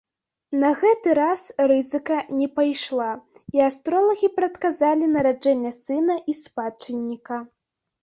[0.61, 3.11] На гэты раз рызыка не пайшла,
[3.59, 7.45] і астролагі прадказалі нараджэнне сына і спадчынніка.